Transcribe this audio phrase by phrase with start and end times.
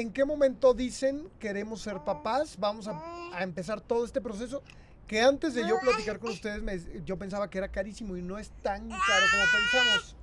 [0.00, 2.56] ¿En qué momento dicen queremos ser papás?
[2.58, 4.62] Vamos a, empezar todo este proceso
[5.06, 8.50] que antes de yo platicar con ustedes yo pensaba que era carísimo y no es
[8.62, 10.16] tan caro como pensamos.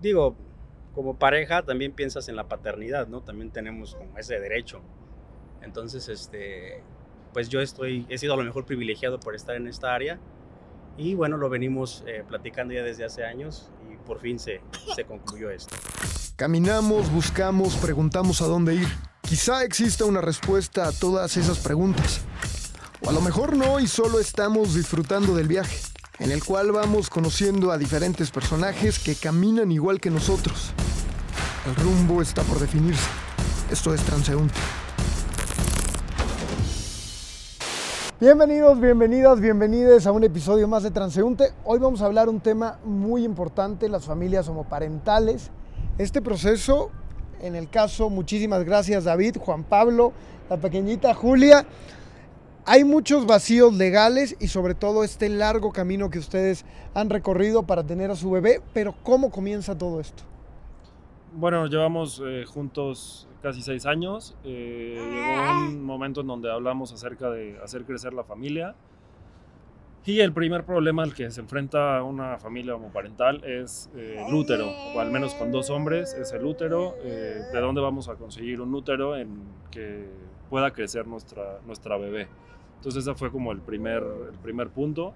[0.00, 0.36] Digo,
[0.94, 3.20] como pareja también piensas en la paternidad, ¿no?
[3.20, 4.80] También tenemos como ese derecho.
[5.60, 6.80] Entonces, este,
[7.32, 10.20] pues yo estoy, he sido a lo mejor privilegiado por estar en esta área
[10.96, 13.72] y bueno, lo venimos eh, platicando ya desde hace años
[14.04, 14.60] por fin se,
[15.06, 15.74] concluyó esto.
[16.36, 18.88] Caminamos, buscamos, preguntamos a dónde ir.
[19.22, 22.20] Quizá exista una respuesta a todas esas preguntas.
[23.02, 25.78] O a lo mejor no y solo estamos disfrutando del viaje,
[26.18, 30.72] en el cual vamos conociendo a diferentes personajes que caminan igual que nosotros.
[31.66, 33.08] El rumbo está por definirse.
[33.70, 34.54] Esto es transeúnte.
[38.20, 41.50] Bienvenidos, bienvenidas, bienvenides a un episodio más de Transeúnte.
[41.64, 45.50] Hoy vamos a hablar un tema muy importante, las familias homoparentales.
[45.98, 46.90] Este proceso,
[47.42, 50.12] en el caso, muchísimas gracias David, Juan Pablo,
[50.48, 51.66] la pequeñita Julia.
[52.64, 57.82] Hay muchos vacíos legales y sobre todo este largo camino que ustedes han recorrido para
[57.82, 60.22] tener a su bebé, pero ¿cómo comienza todo esto?
[61.36, 64.36] Bueno, llevamos eh, juntos casi seis años.
[64.44, 68.76] Eh, llegó un momento en donde hablamos acerca de hacer crecer la familia.
[70.06, 74.66] Y el primer problema al que se enfrenta una familia homoparental es eh, el útero,
[74.94, 76.94] o al menos con dos hombres es el útero.
[77.02, 80.06] Eh, ¿De dónde vamos a conseguir un útero en que
[80.50, 82.28] pueda crecer nuestra, nuestra bebé?
[82.76, 85.14] Entonces ese fue como el primer, el primer punto.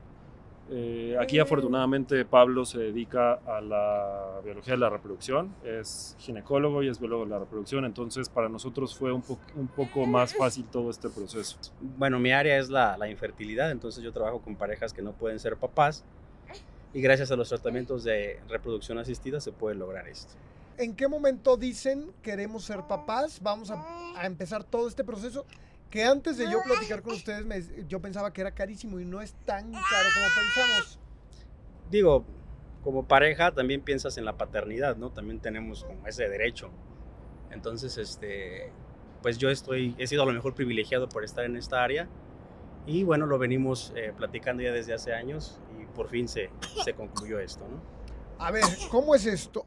[0.70, 6.88] Eh, aquí afortunadamente Pablo se dedica a la biología de la reproducción, es ginecólogo y
[6.88, 10.66] es biólogo de la reproducción, entonces para nosotros fue un, po- un poco más fácil
[10.66, 11.56] todo este proceso.
[11.80, 15.38] Bueno, mi área es la, la infertilidad, entonces yo trabajo con parejas que no pueden
[15.38, 16.04] ser papás
[16.92, 20.34] y gracias a los tratamientos de reproducción asistida se puede lograr esto.
[20.76, 23.40] ¿En qué momento dicen queremos ser papás?
[23.42, 23.82] Vamos a,
[24.20, 25.46] a empezar todo este proceso
[25.90, 29.20] que antes de yo platicar con ustedes me- yo pensaba que era carísimo y no
[29.20, 30.98] es tan caro como pensamos.
[31.90, 32.24] Digo,
[32.82, 35.10] como pareja también piensas en la paternidad, ¿no?
[35.10, 36.70] También tenemos como ese derecho.
[37.50, 38.70] Entonces, este,
[39.22, 42.08] pues yo estoy, he sido a lo mejor privilegiado por estar en esta área
[42.86, 46.50] y bueno, lo venimos eh, platicando ya desde hace años y por fin se,
[46.84, 47.80] se concluyó esto, ¿no?
[48.38, 49.66] A ver, ¿cómo es esto?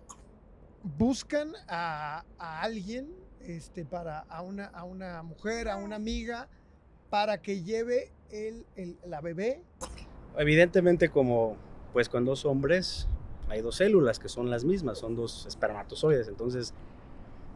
[0.84, 3.09] Buscan a, a alguien,
[3.46, 6.47] este, para, a una, a una mujer, a una amiga,
[7.09, 9.62] para que lleve el, el- la bebé.
[10.38, 11.57] Evidentemente como
[11.94, 13.07] pues con dos hombres
[13.50, 16.74] hay dos células que son las mismas, son dos espermatozoides, entonces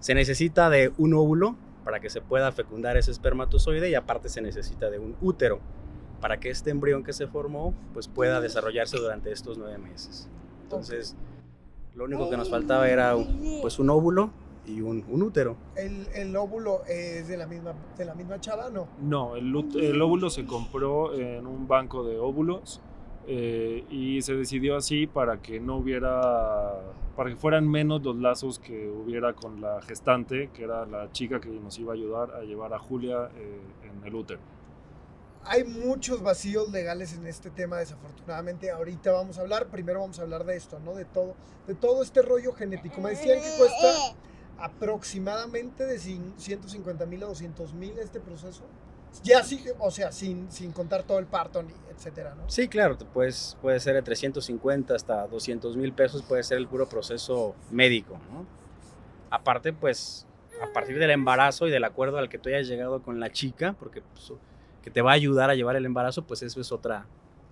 [0.01, 4.41] se necesita de un óvulo para que se pueda fecundar ese espermatozoide y aparte se
[4.41, 5.61] necesita de un útero
[6.19, 10.27] para que este embrión que se formó pues pueda desarrollarse durante estos nueve meses.
[10.63, 11.15] Entonces
[11.93, 13.15] lo único que nos faltaba era
[13.61, 14.31] pues un óvulo
[14.67, 15.55] y un, un útero.
[15.75, 18.87] El, el óvulo es de la misma, de la misma chava, ¿no?
[19.01, 22.81] No, el, el óvulo se compró en un banco de óvulos
[23.27, 26.79] eh, y se decidió así para que no hubiera,
[27.15, 31.39] para que fueran menos los lazos que hubiera con la gestante, que era la chica
[31.39, 34.39] que nos iba a ayudar a llevar a Julia eh, en el útero.
[35.47, 38.71] Hay muchos vacíos legales en este tema, desafortunadamente.
[38.71, 40.95] Ahorita vamos a hablar, primero vamos a hablar de esto, ¿no?
[40.95, 41.35] De todo,
[41.67, 42.99] de todo este rollo genético.
[42.99, 44.15] Me decían que cuesta
[44.57, 48.63] aproximadamente de cin- 150 mil a 200 mil este proceso.
[49.23, 52.49] Ya sí, o sea, sin, sin contar todo el parto, ni etcétera, ¿no?
[52.49, 56.67] Sí, claro, te puedes, puede ser de 350 hasta 200 mil pesos, puede ser el
[56.67, 58.45] puro proceso médico, ¿no?
[59.29, 60.27] Aparte, pues,
[60.61, 63.73] a partir del embarazo y del acuerdo al que tú hayas llegado con la chica,
[63.79, 64.33] porque pues,
[64.83, 67.05] que te va a ayudar a llevar el embarazo, pues eso es otra,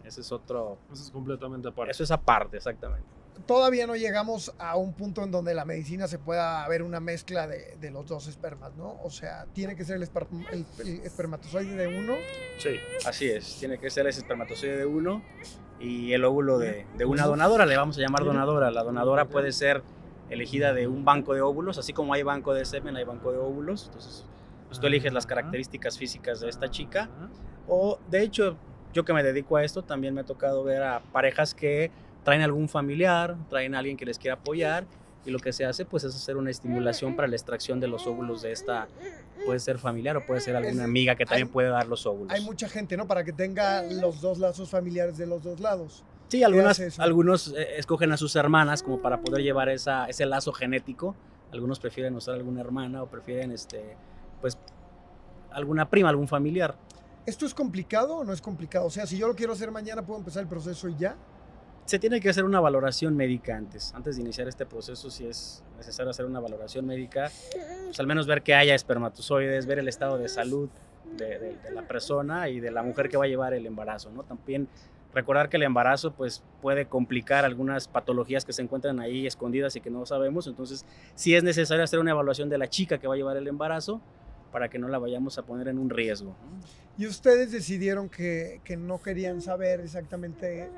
[0.03, 1.91] eso es otro, Eso es completamente aparte.
[1.91, 3.07] eso es aparte, exactamente.
[3.45, 7.45] Todavía no llegamos a un punto en donde la medicina se pueda ver una mezcla
[7.47, 8.97] de, de los dos espermas, ¿no?
[9.03, 12.13] O sea, tiene que ser el, espar- el- el espermatozoide de uno
[12.57, 12.75] Sí.
[13.05, 15.21] Así es, tiene que ser ese espermatozoide de uno
[15.79, 18.71] y el óvulo de, de una donadora, le vamos a llamar donadora.
[18.71, 19.83] La donadora puede ser
[20.29, 23.39] elegida de un banco de óvulos, así como hay banco de semen, hay banco de
[23.39, 23.87] óvulos.
[23.87, 24.25] Entonces,
[24.67, 27.09] pues tú eliges las características físicas de esta chica.
[27.67, 28.55] O, de hecho,
[28.93, 31.91] yo que me dedico a esto, también me ha tocado ver a parejas que
[32.23, 34.85] traen algún familiar, traen a alguien que les quiera apoyar.
[35.25, 38.05] Y lo que se hace, pues, es hacer una estimulación para la extracción de los
[38.07, 38.87] óvulos de esta,
[39.45, 42.33] puede ser familiar o puede ser alguna amiga que también hay- puede dar los óvulos.
[42.33, 43.07] hay mucha gente, ¿no?
[43.07, 46.03] Para que tenga los dos lazos familiares de los dos lados.
[46.27, 50.51] Sí, algunas, algunos eh, escogen a sus hermanas como para poder llevar esa, ese lazo
[50.51, 51.15] genético.
[51.53, 53.95] Algunos prefieren usar alguna hermana o prefieren, este,
[54.41, 54.57] pues,
[55.51, 56.75] alguna prima, algún familiar.
[57.25, 58.87] ¿Esto es complicado o no es complicado?
[58.87, 61.15] O sea, si yo lo quiero hacer mañana, ¿puedo empezar el proceso y ya?
[61.85, 63.93] Se tiene que hacer una valoración médica antes.
[63.93, 67.31] Antes de iniciar este proceso, si es necesario hacer una valoración médica,
[67.85, 70.69] pues al menos ver que haya espermatozoides, ver el estado de salud
[71.17, 74.23] de, la persona y de la mujer que va a llevar el embarazo, ¿no?
[74.23, 74.67] También
[75.13, 79.81] recordar que el embarazo pues puede complicar algunas patologías que se encuentran ahí escondidas y
[79.81, 83.13] que no sabemos, entonces sí es necesario hacer una evaluación de la chica que va
[83.13, 84.01] a llevar el embarazo
[84.53, 86.35] para que no la vayamos a poner en un riesgo.
[86.97, 90.69] Y ustedes decidieron que, que no querían saber exactamente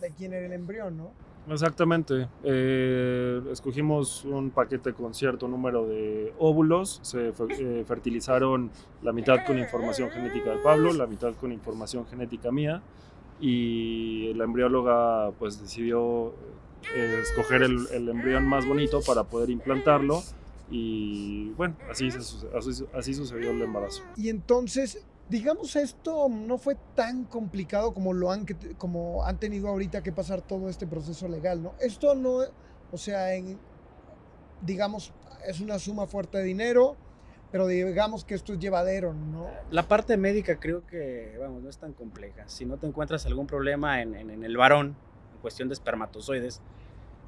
[0.00, 1.10] de quién era el embrión, ¿no?
[1.48, 2.28] Exactamente.
[2.42, 6.98] Eh, escogimos un paquete con cierto número de óvulos.
[7.02, 8.70] Se eh, fertilizaron
[9.02, 12.82] la mitad con información genética de Pablo, la mitad con información genética mía.
[13.40, 16.32] Y la embrióloga pues decidió
[16.94, 20.22] eh, escoger el, el, embrión más bonito para poder implantarlo.
[20.70, 24.02] Y bueno, así, así, así sucedió el embarazo.
[24.16, 28.46] Y entonces digamos, esto no fue tan complicado como lo han,
[28.78, 31.74] como han tenido ahorita que pasar todo este proceso legal, ¿no?
[31.80, 32.38] Esto no,
[32.92, 33.58] o sea, en,
[34.62, 35.12] digamos,
[35.46, 36.96] es una suma fuerte de dinero,
[37.50, 39.48] pero digamos que esto es llevadero, ¿no?
[39.70, 42.48] La parte médica creo que, vamos, no es tan compleja.
[42.48, 44.96] Si no te encuentras algún problema en, en, en el varón,
[45.34, 46.60] en cuestión de espermatozoides,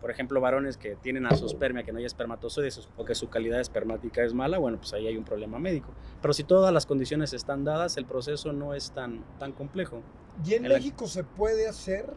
[0.00, 4.22] por ejemplo, varones que tienen asospermia, que no hay espermatozoides o que su calidad espermática
[4.22, 5.88] es mala, bueno, pues ahí hay un problema médico.
[6.20, 10.02] Pero si todas las condiciones están dadas, el proceso no es tan, tan complejo.
[10.44, 11.10] ¿Y en, en México la...
[11.10, 12.12] se puede hacer?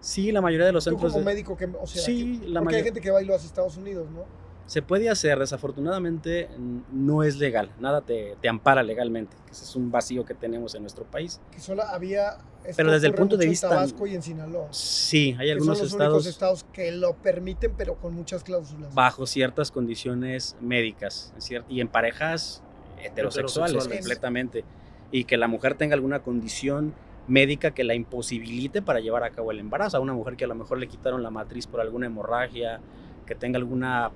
[0.00, 1.12] Sí, la mayoría de los centros...
[1.12, 1.34] ¿Tú como de...
[1.34, 3.44] médico, que, o sea, sí, que, la porque hay gente que va y lo hace
[3.44, 4.24] a Estados Unidos, ¿no?
[4.70, 6.48] Se puede hacer, desafortunadamente
[6.92, 10.82] no es legal, nada te, te, ampara legalmente, ese es un vacío que tenemos en
[10.82, 11.40] nuestro país.
[11.50, 12.38] Que solo había...
[12.76, 13.66] Pero desde el punto de vista...
[13.66, 14.68] En Tabasco y en Sinaloa.
[14.70, 16.26] Sí, hay algunos son los estados...
[16.26, 18.94] estados que lo permiten, pero con muchas cláusulas.
[18.94, 21.34] Bajo ciertas condiciones médicas,
[21.68, 22.62] y en parejas
[23.02, 24.64] heterosexuales, heterosexuales completamente.
[25.10, 26.94] Y que la mujer tenga alguna condición
[27.26, 29.96] médica que la imposibilite para llevar a cabo el embarazo.
[29.96, 32.80] A una mujer que a lo mejor le quitaron la matriz por alguna hemorragia,
[33.30, 34.10] que tenga alguna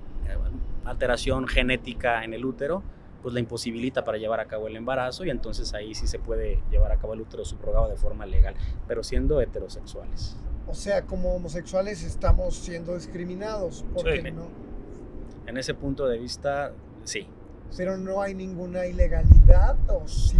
[0.83, 2.83] alteración genética en el útero,
[3.21, 6.59] pues la imposibilita para llevar a cabo el embarazo y entonces ahí sí se puede
[6.69, 8.55] llevar a cabo el útero subrogado de forma legal,
[8.89, 10.35] pero siendo heterosexuales.
[10.67, 14.21] O sea, como homosexuales estamos siendo discriminados, ¿por sí.
[14.21, 14.49] qué no?
[15.47, 16.73] En ese punto de vista,
[17.05, 17.29] sí.
[17.77, 20.35] Pero no hay ninguna ilegalidad, ¿o sí?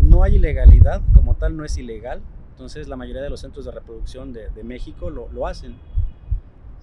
[0.00, 2.22] No hay ilegalidad, como tal no es ilegal,
[2.52, 5.74] entonces la mayoría de los centros de reproducción de, de México lo, lo hacen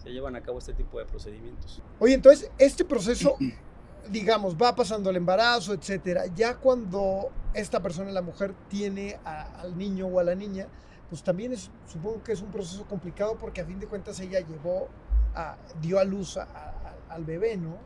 [0.07, 1.81] se llevan a cabo este tipo de procedimientos.
[1.99, 3.35] Oye, entonces, este proceso,
[4.09, 6.27] digamos, va pasando el embarazo, etcétera.
[6.33, 10.67] Ya cuando esta persona, la mujer, tiene a, al niño o a la niña,
[11.09, 14.39] pues también es, supongo que es un proceso complicado porque a fin de cuentas ella
[14.39, 14.87] llevó,
[15.35, 17.77] a, dio a luz a, a, al bebé, ¿no?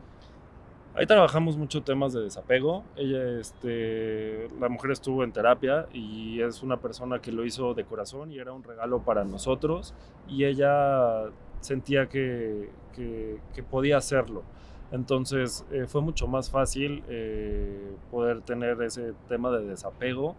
[0.94, 2.84] Ahí trabajamos mucho temas de desapego.
[2.96, 7.84] Ella, este, la mujer estuvo en terapia y es una persona que lo hizo de
[7.84, 9.94] corazón y era un regalo para nosotros.
[10.28, 11.30] Y ella
[11.62, 14.42] sentía que, que, podía hacerlo.
[14.90, 20.36] Entonces eh, fue mucho más fácil eh, poder tener ese tema de desapego.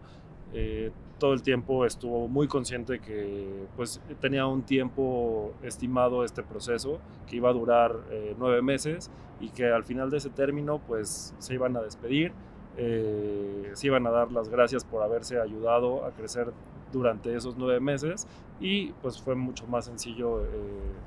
[0.52, 7.00] Eh, todo el tiempo estuvo muy consciente que pues, tenía un tiempo estimado este proceso,
[7.26, 7.96] que iba a durar
[8.38, 9.10] nueve meses
[9.40, 12.32] y que al final de ese término pues, se iban a despedir,
[12.76, 16.52] se iban a dar las gracias por haberse ayudado a crecer
[16.92, 18.26] durante esos nueve meses
[18.60, 20.48] y pues fue mucho más sencillo eh,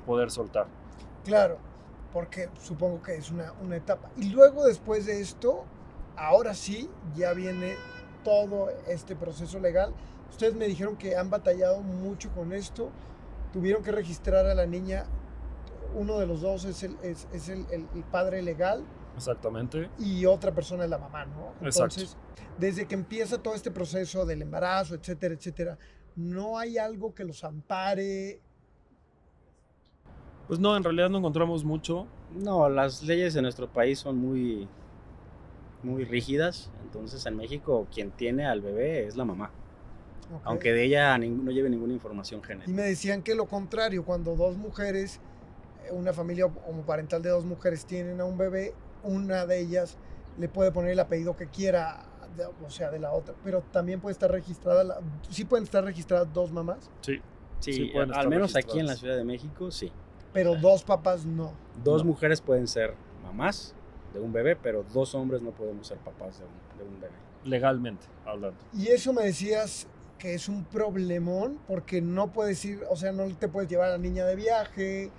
[0.06, 0.66] poder soltar.
[1.24, 1.58] Claro,
[2.12, 4.10] porque supongo que es una, una, etapa.
[4.16, 5.64] Y luego después de esto,
[6.16, 7.74] ahora sí, ya viene
[8.22, 9.92] todo este proceso legal.
[10.30, 12.90] Ustedes me dijeron que han batallado mucho con esto,
[13.52, 15.04] tuvieron que registrar a la niña,
[15.94, 18.84] uno de los dos es el, es, el padre legal.
[19.18, 19.90] Exactamente.
[19.98, 21.52] Y otra persona es la mamá, ¿no?
[21.60, 22.42] Entonces, Exacto.
[22.58, 25.78] desde que empieza todo este proceso del embarazo, etcétera, etcétera,
[26.16, 28.40] no hay algo que los ampare.
[30.48, 32.06] Pues no, en realidad no encontramos mucho.
[32.34, 34.68] No, las leyes de nuestro país son muy,
[35.82, 36.70] muy rígidas.
[36.82, 39.50] Entonces en México quien tiene al bebé es la mamá.
[40.26, 40.40] Okay.
[40.44, 42.70] Aunque de ella no lleve ninguna información genética.
[42.70, 45.20] Y me decían que lo contrario, cuando dos mujeres,
[45.90, 49.96] una familia homoparental de dos mujeres tienen a un bebé, una de ellas
[50.38, 52.04] le puede poner el apellido que quiera
[52.36, 55.00] de, o sea, de la otra, pero también puede estar registrada, la,
[55.30, 56.90] ¿sí pueden estar registradas dos mamás?
[57.00, 57.20] Sí.
[57.60, 59.90] Sí, sí al menos aquí en la Ciudad de México, sí.
[60.32, 61.52] Pero dos papás no.
[61.82, 62.10] Dos No.
[62.12, 63.74] mujeres pueden ser mamás
[64.14, 67.14] de un bebé, pero dos hombres no podemos ser papás de un, de un bebé.
[67.44, 68.56] Legalmente hablando.
[68.72, 69.88] Y eso me decías
[70.18, 73.92] que es un problemón porque no puedes ir, o sea, no te puedes llevar a
[73.92, 75.10] la niña de viaje.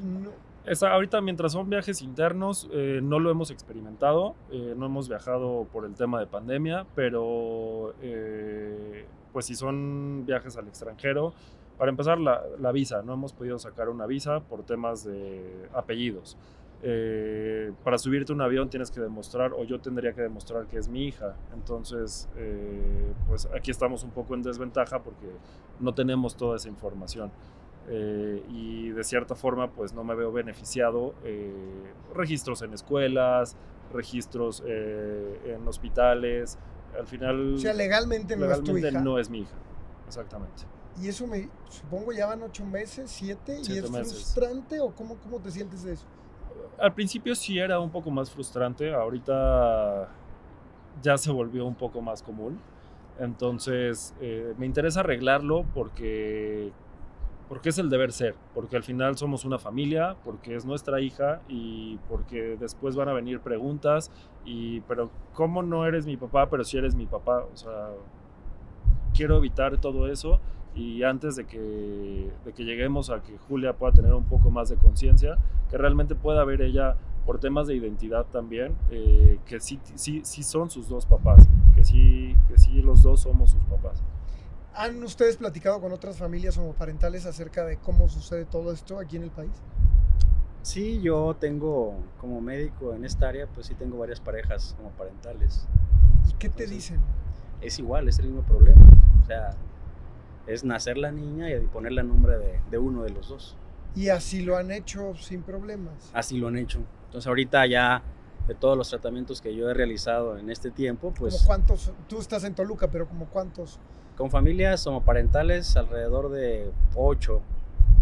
[0.00, 0.30] No,
[0.66, 4.34] Esa, ahorita, mientras son viajes internos, eh, no lo hemos experimentado.
[4.50, 10.56] eh, no hemos viajado por el tema de pandemia, pero eh, pues si son viajes
[10.56, 11.32] al extranjero,
[11.78, 13.02] Para empezar, la, visa.
[13.02, 16.36] No hemos podido sacar una visa por temas de apellidos.
[17.82, 21.06] Para subirte un avión tienes que demostrar, o yo tendría que demostrar que es mi
[21.06, 21.36] hija.
[21.54, 22.28] Entonces,
[23.28, 25.28] pues aquí estamos un poco en desventaja porque
[25.78, 27.32] no tenemos toda esa información.
[27.88, 31.14] Eh, y de cierta forma, pues no me veo beneficiado
[32.14, 33.56] registros en escuelas,
[33.92, 36.58] registros en hospitales.
[36.98, 39.00] Al final, o sea, legalmente, no es tu hija.
[39.00, 39.56] No es mi hija,
[40.06, 40.64] exactamente.
[41.00, 45.40] Y eso me, supongo, ya van ocho meses, siete, ¿y es frustrante o cómo, cómo
[45.40, 46.04] te sientes de eso?
[46.80, 50.08] al principio sí era un poco más frustrante, ahorita
[51.02, 52.58] ya se volvió un poco más común.
[53.18, 56.72] Entonces, eh, me interesa arreglarlo porque,
[57.50, 61.40] porque es el deber ser, porque al final somos una familia, porque es nuestra hija
[61.48, 64.12] y porque después van a venir preguntas
[64.44, 67.44] y, pero ¿cómo no eres mi papá, pero si eres mi papá?
[67.52, 67.88] O sea,
[69.12, 70.38] quiero evitar todo eso
[70.76, 74.68] y antes de que, de que lleguemos a que Julia pueda tener un poco más
[74.68, 75.36] de conciencia,
[75.68, 76.94] que realmente pueda ver ella
[77.26, 81.84] por temas de identidad también, eh, que sí, sí, sí son sus dos papás, que
[81.84, 84.04] sí, que sí los dos somos sus papás.
[84.74, 89.24] ¿Han ustedes platicado con otras familias homoparentales acerca de cómo sucede todo esto aquí en
[89.24, 89.50] el país?
[90.62, 95.66] Sí, yo tengo como médico en esta área, pues sí tengo varias parejas homoparentales.
[96.28, 97.00] ¿Y qué te dicen?
[97.60, 98.80] Es igual, es el mismo problema.
[99.22, 99.50] O sea,
[100.46, 103.56] es nacer la niña y ponerle el nombre de, de, uno de los dos.
[103.96, 106.10] Y así lo han hecho sin problemas.
[106.12, 106.80] Así lo han hecho.
[107.06, 108.02] Entonces ahorita ya
[108.46, 111.34] de todos los tratamientos que yo he realizado en este tiempo, pues...
[111.34, 111.92] ¿Como cuántos?
[112.08, 113.78] Tú estás en Toluca, pero como cuántos?
[114.16, 117.40] Con familias homoparentales alrededor de ocho,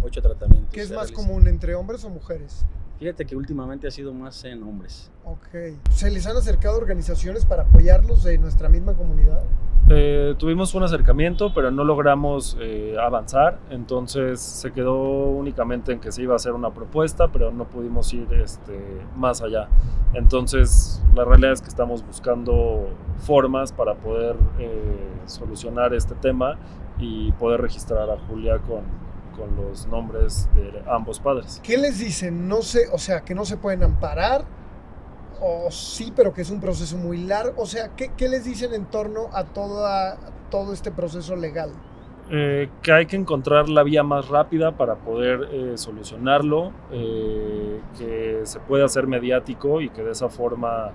[0.03, 0.73] ocho tratamientos.
[0.73, 2.65] ¿Qué es más común, entre hombres o mujeres?
[2.99, 5.11] Fíjate que últimamente ha sido más en hombres.
[5.25, 5.79] Ok.
[5.91, 9.43] ¿Se les han acercado organizaciones para apoyarlos de nuestra misma comunidad?
[9.91, 16.13] Eh, tuvimos un acercamiento, pero no logramos eh, avanzar, entonces se quedó únicamente en que
[16.13, 18.79] se iba a hacer una propuesta, pero no pudimos ir este,
[19.17, 19.69] más allá.
[20.13, 26.59] Entonces, la realidad es que estamos buscando formas para poder eh, solucionar este tema
[26.99, 28.83] y poder registrar a Julia con,
[29.39, 31.61] con los nombres de ambos padres.
[31.63, 32.49] ¿Qué les dicen?
[32.49, 34.45] No sé, o sea, que no se pueden amparar
[35.41, 37.63] o sí, pero que es un proceso muy largo.
[37.63, 40.19] O sea, ¿qué, qué les dicen en torno a toda,
[40.51, 41.71] todo este proceso legal?
[42.31, 48.41] Eh, que hay que encontrar la vía más rápida para poder eh, solucionarlo, eh, que
[48.43, 50.93] se puede hacer mediático y que de esa forma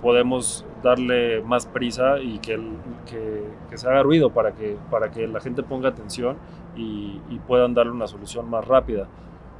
[0.00, 2.58] podemos darle más prisa y que,
[3.04, 6.38] que, que, se haga ruido para que, para que la gente ponga atención
[6.78, 9.06] y, y puedan darle una solución más rápida.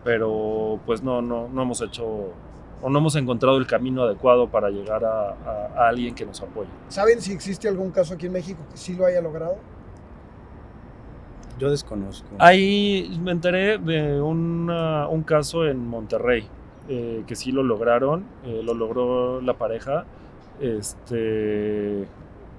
[0.04, 2.32] Pero pues no, no, no hemos hecho
[2.82, 6.68] o no hemos encontrado el camino adecuado para llegar a, alguien que nos apoye.
[6.88, 9.56] ¿Saben si existe algún caso aquí en México que sí lo haya logrado?
[11.58, 12.28] Yo desconozco.
[12.38, 16.46] Ahí me enteré de un caso en Monterrey,
[16.88, 20.04] eh, que sí lo lograron, eh, lo logró la pareja,
[20.60, 22.06] este,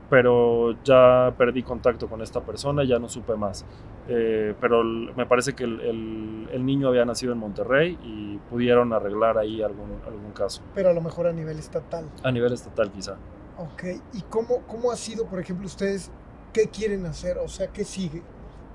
[0.10, 3.66] pero ya perdí contacto con esta persona, ya no supe más.
[4.08, 9.38] Eh, pero me parece que el, el, niño había nacido en Monterrey y pudieron arreglar
[9.38, 10.64] ahí algún, algún caso.
[10.74, 12.06] Pero a lo mejor a nivel estatal.
[12.24, 13.18] A nivel estatal quizá.
[13.58, 16.12] Ok, ¿y cómo, cómo ha sido, por ejemplo, ustedes,
[16.54, 17.38] qué quieren hacer?
[17.38, 18.24] O sea, ¿qué sigue?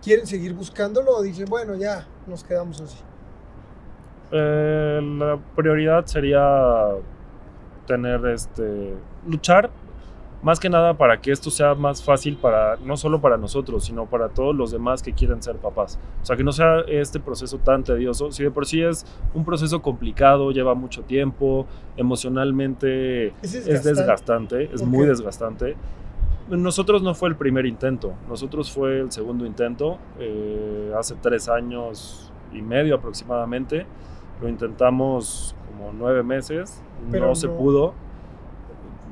[0.03, 2.99] ¿Quieren seguir buscándolo o dicen, bueno, ya nos quedamos así?
[4.31, 6.91] Eh, la prioridad sería
[7.87, 8.95] tener este
[9.26, 9.71] luchar
[10.45, 14.05] más que nada para que esto sea más fácil para no solo para nosotros, sino
[14.05, 15.99] para todos los demás que quieren ser papás.
[16.23, 18.31] O sea, que no sea este proceso tan tedioso.
[18.31, 24.83] Si de por sí es un proceso complicado, lleva mucho tiempo, emocionalmente es desgastante, es,
[24.83, 25.77] muy desgastante.
[26.51, 32.31] Nosotros no fue el primer intento, nosotros fue el segundo intento, eh, hace tres años
[32.53, 33.87] y medio aproximadamente.
[34.43, 37.95] Lo intentamos como nueve meses, Pero no se pudo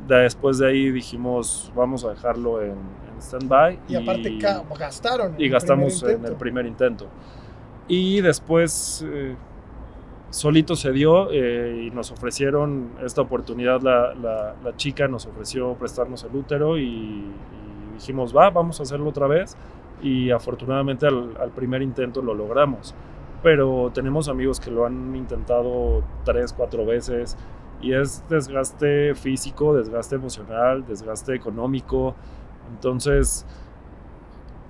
[0.09, 3.79] después de ahí dijimos, vamos a dejarlo en, en stand-by.
[3.89, 4.39] Y, aparte
[4.79, 5.35] gastaron.
[5.39, 7.07] Y gastamos en el primer intento.
[7.89, 9.35] Y después eh,
[10.31, 16.25] solito se dio eh, y nos ofrecieron esta oportunidad, la, la, chica nos ofreció prestarnos
[16.25, 17.25] el útero y,
[17.95, 19.57] dijimos, va, vamos a hacerlo otra vez.
[20.03, 22.95] Y afortunadamente al, al primer intento lo logramos.
[23.43, 27.37] Pero tenemos amigos que lo han intentado tres, cuatro veces
[27.83, 32.15] y es desgaste físico, desgaste emocional, desgaste económico.
[32.71, 33.45] Entonces,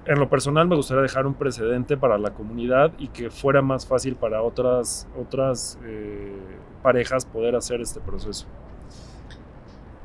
[0.07, 3.87] en lo personal me gustaría dejar un precedente para la comunidad y que fuera más
[3.87, 6.35] fácil para otras, otras eh,
[6.83, 8.47] parejas poder hacer este proceso.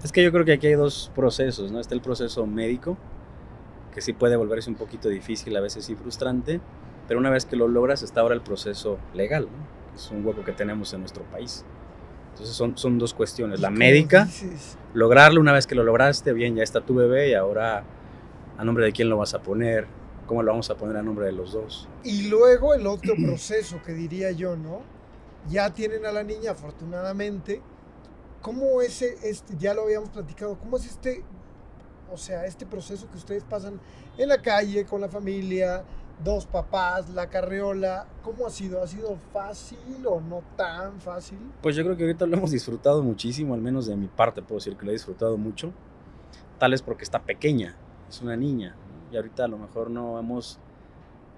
[0.03, 1.79] Es que yo creo que aquí hay dos procesos, ¿no?
[1.79, 2.97] Está el proceso médico,
[3.91, 6.61] que sí puede volverse un poquito difícil, a veces y frustrante,
[7.07, 9.77] pero una vez que lo logras está ahora el proceso legal, ¿no?
[9.97, 11.65] es un hueco que tenemos en nuestro país.
[12.37, 14.27] Entonces son, son dos cuestiones, la médica,
[14.93, 17.83] lograrlo una vez que lo lograste, bien, ya está tu bebé y ahora
[18.59, 19.87] a nombre de quién lo vas a poner,
[20.27, 21.89] cómo lo vamos a poner a nombre de los dos.
[22.03, 24.81] Y luego el otro proceso que diría yo, ¿no?
[25.49, 27.59] Ya tienen a la niña afortunadamente.
[28.43, 31.23] ¿Cómo ese, este, ya lo habíamos platicado, cómo es este,
[32.11, 33.79] o sea, este proceso que ustedes pasan
[34.15, 35.83] en la calle con la familia,
[36.23, 38.81] dos papás, la carriola, ¿cómo ha sido?
[38.81, 41.37] ¿Ha sido fácil o no tan fácil?
[41.61, 44.57] Pues yo creo que ahorita lo hemos disfrutado muchísimo, al menos de mi parte puedo
[44.57, 45.71] decir que lo he disfrutado mucho,
[46.57, 47.75] tal vez porque está pequeña,
[48.09, 48.75] es una niña,
[49.11, 50.59] y ahorita a lo mejor no hemos,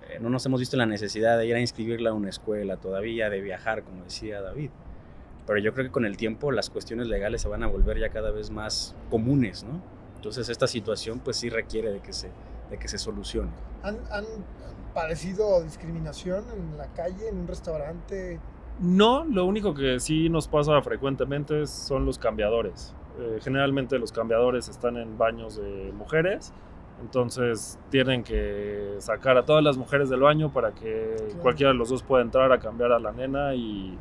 [0.09, 3.29] eh, no nos hemos visto la necesidad de ir a inscribirla a una escuela todavía,
[3.29, 4.71] de viajar, como decía David.
[5.45, 8.09] Pero yo creo que con el tiempo las cuestiones legales se van a volver ya
[8.09, 9.81] cada vez más comunes, ¿no?
[10.15, 12.29] Entonces esta situación pues sí requiere de que se,
[12.69, 13.51] de que se solucione.
[13.83, 14.25] ¿Han, ¿Han,
[14.93, 18.39] padecido discriminación en la calle, en un restaurante?
[18.79, 22.95] No, lo único que sí nos pasa frecuentemente son los cambiadores.
[23.19, 26.53] Eh, generalmente los cambiadores están en baños de mujeres,
[27.01, 31.41] entonces tienen que sacar a todas las mujeres del baño para que claro.
[31.41, 33.97] cualquiera de los dos pueda entrar a cambiar a la nena y,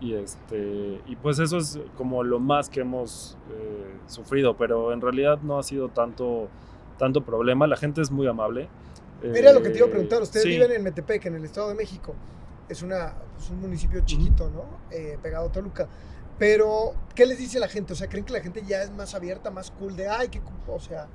[0.00, 5.00] y, este, y pues eso es como lo más que hemos eh, sufrido, pero en
[5.00, 6.48] realidad no ha sido tanto,
[6.98, 8.68] tanto problema, la gente es muy amable.
[9.22, 10.50] Mira lo que te iba a preguntar, ustedes sí.
[10.50, 12.14] viven en Metepec, en el Estado de México,
[12.68, 14.64] es, una, es un municipio chiquito, ¿no?
[14.90, 15.88] Eh, pegado a Toluca.
[16.38, 17.92] Pero, ¿qué les dice la gente?
[17.92, 20.40] O sea, ¿creen que la gente ya es más abierta, más cool de, ay, qué,
[20.66, 21.06] o sea...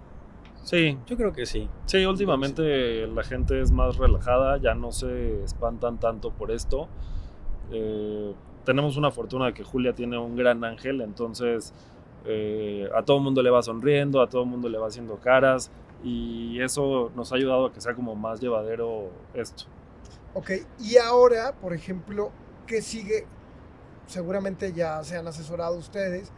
[0.63, 1.69] Sí, yo creo que sí.
[1.86, 6.88] Sí, últimamente la gente es más relajada, ya no se espantan tanto por esto.
[7.71, 8.33] Eh,
[8.65, 11.74] tenemos una fortuna de que Julia tiene un gran ángel, entonces
[12.25, 15.17] eh, a todo el mundo le va sonriendo, a todo el mundo le va haciendo
[15.17, 15.71] caras
[16.03, 19.65] y eso nos ha ayudado a que sea como más llevadero esto.
[20.33, 22.31] Ok, y ahora, por ejemplo,
[22.67, 23.25] ¿qué sigue?
[24.05, 26.31] Seguramente ya se han asesorado ustedes.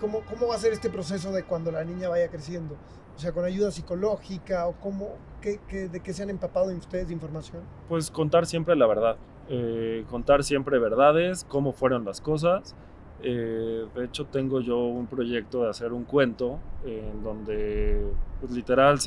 [0.00, 2.76] ¿Cómo, ¿Cómo va a ser este proceso de cuando la niña vaya creciendo?
[3.16, 6.78] O sea, con ayuda psicológica o cómo, qué, qué, de qué se han empapado en
[6.78, 7.62] ustedes de información?
[7.88, 9.16] Pues contar siempre la verdad,
[9.48, 12.74] eh, contar siempre verdades, cómo fueron las cosas.
[13.22, 18.98] Eh, de hecho, tengo yo un proyecto de hacer un cuento en donde, pues, literal,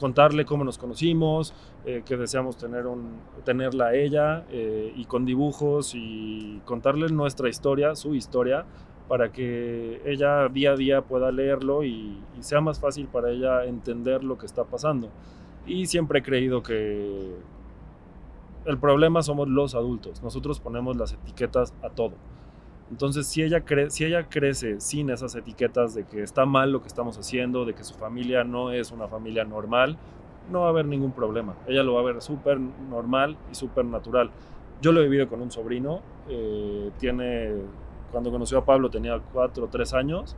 [0.00, 2.56] contarle cómo nos conocimos, eh, que deseamos
[3.44, 8.64] tenerla a ella eh, y con dibujos y contarle nuestra historia, su historia,
[9.08, 14.24] para que ella día a día pueda leerlo y, sea más fácil para ella entender
[14.24, 15.10] lo que está pasando.
[15.66, 17.34] Y siempre he creído que
[18.64, 22.14] el problema somos los adultos, nosotros ponemos las etiquetas a todo.
[22.90, 26.82] Entonces, si ella, cre si ella crece sin esas etiquetas de que está mal lo
[26.82, 29.96] que estamos haciendo, de que su familia no es una familia normal,
[30.50, 31.54] no va a haber ningún problema.
[31.68, 34.30] Ella lo va a ver súper normal y súper natural.
[34.82, 37.52] Yo lo he vivido con un sobrino, eh, tiene,
[38.10, 40.36] cuando conoció a Pablo tenía cuatro o tres años.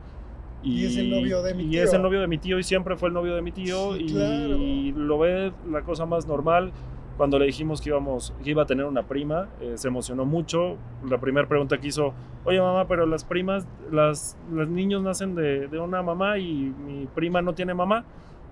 [0.61, 1.83] Y, y, es el novio de mi y tío.
[1.83, 4.03] es el novio de mi tío y siempre fue el novio de mi tío Sí,
[4.03, 4.57] y, claro.
[4.57, 6.71] y lo ve la cosa más normal.
[7.17, 10.77] Cuando le dijimos que, íbamos, que iba a tener una prima, eh, se emocionó mucho.
[11.07, 15.67] La primera pregunta que hizo, oye mamá, pero las primas, las, los niños nacen de,
[15.67, 18.03] de una mamá y mi prima no tiene mamá.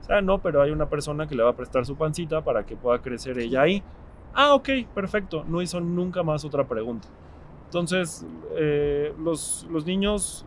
[0.01, 2.65] O sea, no, pero hay una persona que le va a prestar su pancita para
[2.65, 3.83] que pueda crecer ella ahí.
[4.33, 5.43] Ah, ok, perfecto.
[5.47, 7.07] No hizo nunca más otra pregunta.
[7.65, 10.45] Entonces, eh, los, los niños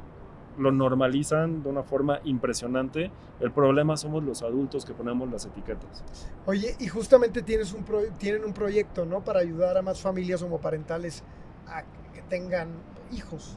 [0.59, 3.11] lo normalizan de una forma impresionante.
[3.41, 6.05] El problema somos los adultos que ponemos las etiquetas.
[6.47, 9.23] Oye, y justamente tienes un pro, tienen un proyecto, ¿no?
[9.25, 11.23] Para ayudar a más familias homoparentales
[11.67, 12.69] a que tengan
[13.13, 13.57] hijos.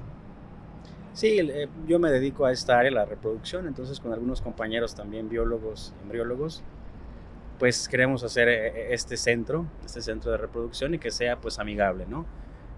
[1.14, 5.30] Sí, eh, yo me dedico a esta área, la reproducción, entonces con algunos compañeros también
[5.30, 6.64] biólogos, embriólogos,
[7.58, 12.06] pues queremos hacer eh, este centro, este centro de reproducción y que sea pues amigable,
[12.08, 12.26] ¿no?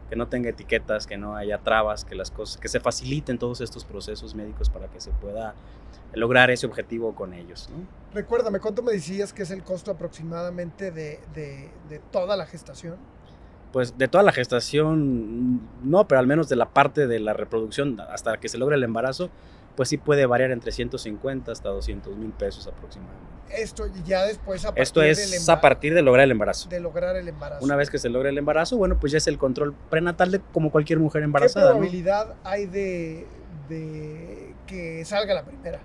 [0.10, 3.62] Que no tenga etiquetas, que no haya trabas, que las cosas, que se faciliten todos
[3.62, 5.54] estos procesos médicos para que se pueda
[6.14, 7.86] lograr ese objetivo con ellos, ¿no?
[8.14, 12.98] Recuérdame, ¿cuánto me decías que es el costo aproximadamente de, de, de toda la gestación?
[13.72, 18.00] pues de toda la gestación, no, pero al menos de la parte de la reproducción
[18.00, 19.30] hasta que se logre el embarazo,
[19.76, 23.39] pues sí puede variar entre 150 hasta 200 mil pesos aproximadamente.
[23.52, 26.70] Esto ya después a partir Esto es a partir de lograr el embarazo.
[26.70, 27.64] De lograr el embarazo.
[27.64, 30.40] Una vez que se logre el embarazo, bueno, pues ya es el control prenatal de
[30.40, 31.68] como cualquier mujer embarazada.
[31.68, 32.36] ¿Qué probabilidad ¿no?
[32.44, 33.26] hay de,
[33.68, 35.80] de, que salga la primera?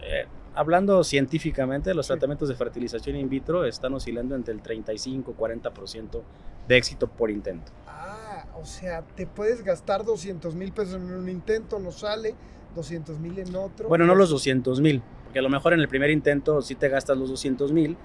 [0.00, 2.12] Eh, hablando científicamente, los sí.
[2.12, 6.22] tratamientos de fertilización in vitro están oscilando entre el 35 y 40%
[6.68, 7.72] de éxito por intento.
[7.86, 12.34] Ah, o sea, te puedes gastar 200 mil pesos en un intento, no sale,
[12.74, 13.88] 200 mil en otro.
[13.88, 16.88] Bueno, no los 200 mil, Porque a lo mejor en el primer intento sí te
[16.88, 17.98] gastas los 200 mil,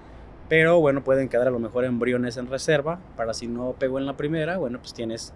[0.50, 4.04] pero bueno, pueden quedar a lo mejor embriones en reserva para si no pegó en
[4.04, 5.32] la primera, bueno, pues tienes,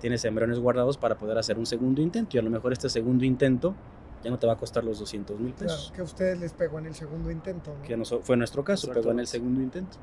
[0.00, 3.24] tienes embriones guardados para poder hacer un segundo intento y a lo mejor este segundo
[3.24, 3.74] intento
[4.22, 5.92] ya no te va a costar los 200 mil Claro, pesos.
[5.92, 7.74] que a ustedes les pegó en el segundo intento.
[7.76, 7.82] ¿no?
[7.82, 9.96] Que no fue nuestro caso, pegó en el segundo intento.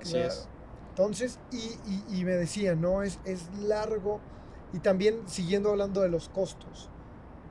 [0.00, 0.28] Así Claro.
[0.28, 0.48] es.
[0.90, 1.56] Entonces, y,
[1.86, 3.02] y- y me decía, ¿no?
[3.02, 4.18] Es, es largo.
[4.72, 6.88] Y también siguiendo hablando de los costos.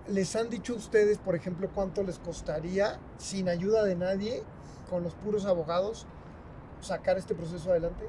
[0.08, 4.44] ¿Les han dicho ustedes, por ejemplo, cuánto les costaría, sin ayuda de nadie,
[4.90, 6.06] con los puros abogados,
[6.82, 8.06] sacar este proceso adelante?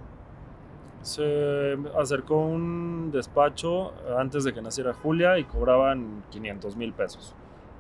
[1.02, 7.34] Se acercó un despacho antes de que naciera Julia y cobraban 500 mil pesos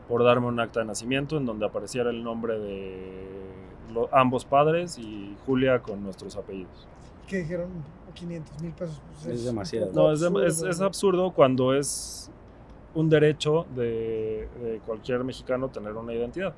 [0.08, 3.26] por darme un acta de nacimiento en donde apareciera el nombre de
[4.12, 6.86] ambos padres y Julia con nuestros apellidos.
[7.26, 7.68] Que dijeron
[8.14, 9.00] 500 mil pesos.
[9.22, 9.90] pues, Es demasiado.
[9.92, 12.30] No, es, es- absurdo cuando es
[12.96, 16.54] un derecho de, de cualquier mexicano tener una identidad.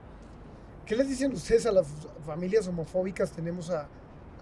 [0.87, 1.87] ¿Qué les dicen ustedes a las
[2.24, 3.31] familias homofóbicas?
[3.33, 3.83] Tenemos a,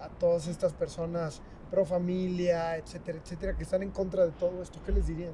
[0.01, 4.79] a todas estas personas pro familia, etcétera, etcétera, que están en contra de todo esto.
[4.85, 5.33] ¿Qué les dirían?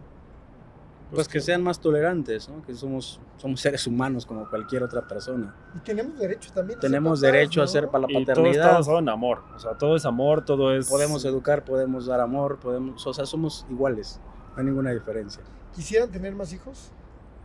[1.14, 2.64] Pues que sean más tolerantes, ¿no?
[2.66, 5.54] que somos, somos seres humanos como cualquier otra persona.
[5.76, 6.80] Y tenemos derecho también.
[6.80, 7.68] a ser Tenemos papás, derecho a ¿no?
[7.68, 8.74] ser para la Y todo está paternidad.
[8.74, 9.44] basado en amor.
[9.56, 10.90] O sea, todo es amor, todo es...
[10.90, 14.20] Podemos educar, podemos dar amor, podemos, o sea, somos iguales,
[14.56, 15.42] no hay ninguna diferencia.
[15.76, 16.92] ¿Quisieran tener más hijos?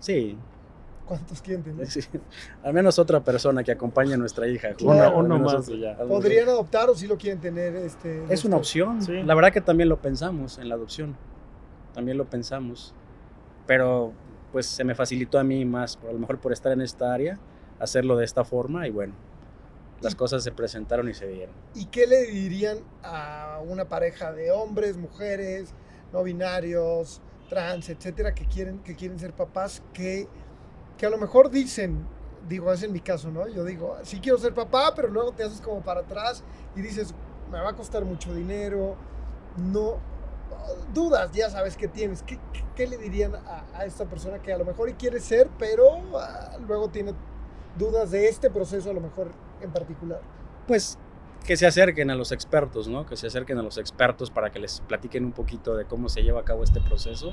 [0.00, 0.36] Sí,
[1.08, 1.90] ¿Cuántos quieren tener?
[1.90, 2.00] sí.
[2.62, 4.74] al menos otra persona que acompañe a nuestra hija.
[4.74, 5.18] Claro.
[5.18, 5.96] Al Uno más ya.
[5.96, 7.74] ¿Podrían adoptar o si lo quieren tener?
[7.76, 8.24] Este.
[8.24, 9.02] Es una este- opción.
[9.02, 9.22] Sí.
[9.22, 11.16] La verdad que también lo pensamos en la adopción.
[11.94, 12.94] También lo pensamos.
[13.66, 14.12] Pero
[14.52, 17.12] pues se me facilitó a mí más, por, a lo mejor por estar en esta
[17.12, 17.38] área,
[17.78, 19.14] hacerlo de esta forma y bueno,
[20.00, 21.54] las cosas se presentaron y se dieron.
[21.74, 25.74] ¿Y qué le dirían a una pareja de hombres, mujeres,
[26.12, 30.28] no binarios, trans, etcétera, que quieren, que quieren ser papás, que,
[30.96, 32.06] que a lo mejor dicen,
[32.48, 33.48] digo, es en mi caso, ¿no?
[33.48, 36.42] Yo digo, sí quiero ser papá, pero luego te haces como para atrás
[36.76, 37.14] y dices,
[37.50, 38.96] me va a costar mucho dinero,
[39.56, 39.96] no,
[40.92, 42.22] dudas, ya sabes que tienes.
[42.22, 42.38] ¿Qué,
[42.74, 45.84] qué- le dirían a, esta persona que a lo mejor quiere ser, pero
[46.16, 47.12] ah, luego tiene
[47.76, 49.28] dudas de este proceso a lo mejor
[49.60, 50.20] en particular?
[50.66, 50.96] Pues
[51.46, 53.06] que se acerquen a los expertos, ¿no?
[53.06, 56.22] Que se acerquen a los expertos para que les platiquen un poquito de cómo se
[56.22, 57.32] lleva a cabo este proceso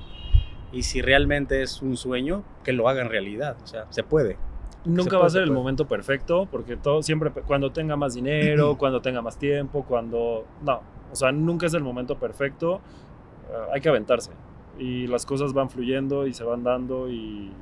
[0.71, 4.37] y si realmente es un sueño, que lo hagan realidad, o sea, se puede.
[4.83, 7.95] Nunca Se va puede, a ser se el momento perfecto, porque todo siempre, cuando tenga
[7.95, 10.45] más dinero, cuando tenga más tiempo, cuando...
[10.63, 12.81] No, o sea, nunca es el momento perfecto,
[13.49, 14.31] eh, hay que aventarse.
[14.77, 17.53] Y las cosas van fluyendo y se van dando y, y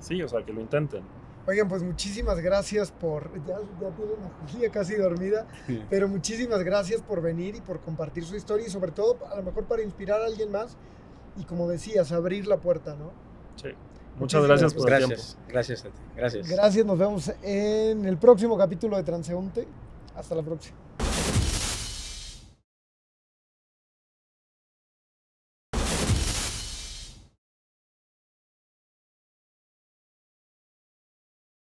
[0.00, 1.02] sí, o sea, que lo intenten.
[1.46, 3.32] Oigan, pues muchísimas gracias por.
[3.46, 5.46] Ya, ya tienen a Julia casi dormida,
[5.90, 9.42] pero muchísimas gracias por venir y por compartir su historia y, sobre todo, a lo
[9.42, 10.76] mejor para inspirar a alguien más
[11.36, 13.10] y, como decías, abrir la puerta, ¿no?
[13.56, 13.70] Sí.
[14.18, 15.14] Muchas gracias por el tiempo.
[15.16, 16.48] Gracias, gracias a ti, gracias.
[16.48, 19.66] Gracias, nos vemos en el próximo capítulo de Transeúnte.
[20.14, 20.76] Hasta la próxima.